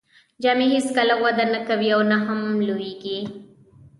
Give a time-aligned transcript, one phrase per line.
[0.41, 3.19] جامې هیڅکله وده نه کوي او نه هم لوییږي.